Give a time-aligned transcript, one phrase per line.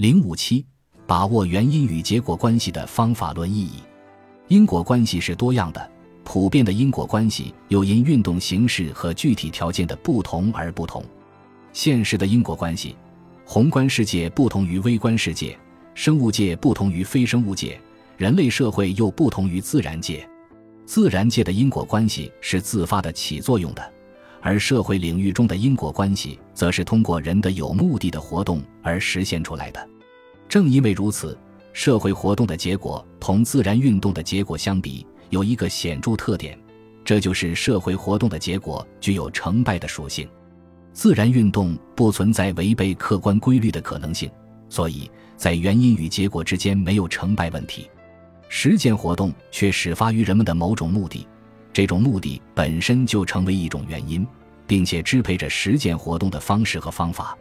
[0.00, 0.64] 零五七，
[1.06, 3.72] 把握原因与结果关系的方法论意义。
[4.48, 5.90] 因果关系是多样的，
[6.24, 11.04] 普遍的因果关系又因运动形式和具体条件的不同而不同。
[11.74, 12.96] 现实的因果关系，
[13.44, 15.54] 宏观世界不同于微观世界，
[15.92, 17.78] 生物界不同于非生物界，
[18.16, 20.26] 人类社会又不同于自然界。
[20.86, 23.92] 自然界的因果关系是自发的起作用的。
[24.42, 29.89] 而社会领域中的因果关系，则是通过人的有目的的活动而实现出来的。
[30.50, 31.38] 正因为如此，
[31.72, 36.58] 社会活动的结果同自然运动的结果相比，有一个显著特点，
[37.04, 40.28] 这就是社会活动的结果具有成败的属性。
[40.92, 44.28] 自然运动不存在违背客观规律的可能性，
[44.68, 47.88] 所以在原因与结果之间没有成败问题。
[48.48, 51.24] 实践活动却始发于人们的某种目的。
[51.72, 54.26] 这种目的本身就成为一种原因，
[54.66, 57.38] 并且支配着实践活动的方式和方法。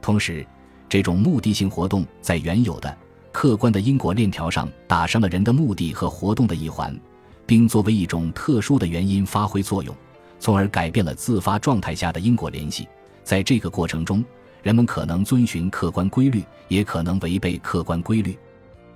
[0.00, 0.46] 同时，
[0.94, 2.96] 这种目的性活动在原有的
[3.32, 6.96] 客观的因果链条上打上了人的目的和活动的一环，
[7.44, 9.92] 并作为一种特殊的原因发挥作用，
[10.38, 12.86] 从而改变了自发状态下的因果联系。
[13.24, 14.24] 在这个过程中，
[14.62, 18.38] 人们可能遵循客观规律，也可能违背客观规律。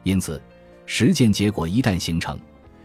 [0.05, 0.41] 因此，
[0.87, 2.39] 实践结果一旦形成，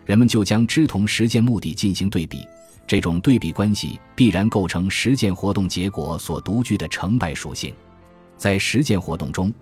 [0.07, 2.47] 人们就将之同实践目的进行对比，
[2.87, 7.71] 这种对比关系必然构成实践活动结果所独具的成败属性。
[8.43, 9.53] 在实践活动中，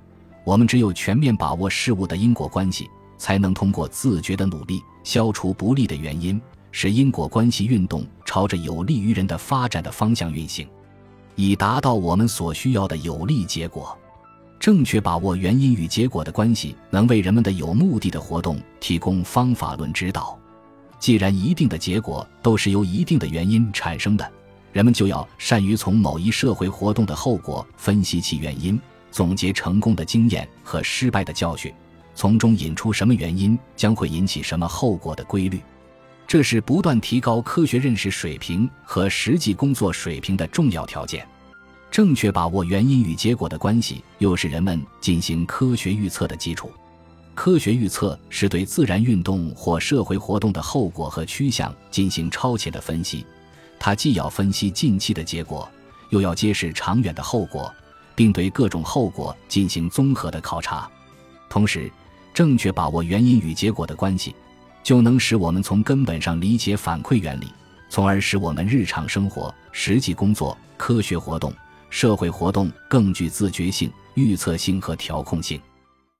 [0.43, 10.67] 我们只有全面把握事物的因果关系，才能通过自觉的努力消除不利的原因，使因果关系运动朝着有利于人的发展的方向运行，
[11.35, 13.95] 以达到我们所需要的有利结果。
[14.59, 20.35] 正确把握原因与结果的关系，能为人们的有目的的活动提供方法论指导。
[20.97, 24.27] 既然一定的结果都是由一定的原因产生的，
[24.71, 28.79] 人们就要善于从某一社会活动的后果分析其原因，
[29.11, 31.73] 总结成功的经验和失败的教训，
[32.15, 35.61] 从中引出什么原因将会引起什么后果的规律。
[36.25, 41.27] 这是不断提高科学认识水平和实际工作水平的重要条件。
[41.89, 46.71] 正确把握原因与结果的关系，又是人们进行科学预测的基础。
[47.35, 53.25] 科学预测是对自然运动或社会活动的后果和趋向进行超前的分析，
[53.83, 55.67] 它既要分析近期的结果，
[56.09, 57.73] 又要揭示长远的后果，
[58.13, 60.87] 并对各种后果进行综合的考察。
[61.49, 61.91] 同时，
[62.31, 64.35] 正确把握原因与结果的关系，
[64.83, 67.47] 就能使我们从根本上理解反馈原理，
[67.89, 71.51] 从而使我们日常生活、实际工作、科学活动。
[71.89, 75.59] 社会活动更具自觉性、预测性和调控性。